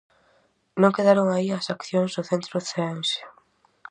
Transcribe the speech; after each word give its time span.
Non 0.81 0.95
quedaron 0.95 1.27
aí 1.35 1.49
as 1.53 1.67
accións 1.75 2.11
do 2.15 2.23
centro 2.31 2.57
ceense. 2.69 3.19